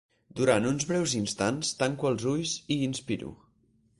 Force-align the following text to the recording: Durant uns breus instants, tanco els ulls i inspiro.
Durant 0.37 0.63
uns 0.69 0.85
breus 0.91 1.13
instants, 1.19 1.69
tanco 1.83 2.11
els 2.13 2.27
ulls 2.33 2.57
i 2.77 2.81
inspiro. 2.91 3.33